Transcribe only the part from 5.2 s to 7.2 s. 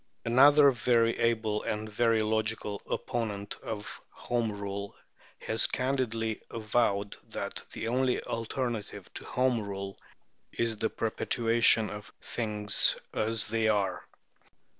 has candidly avowed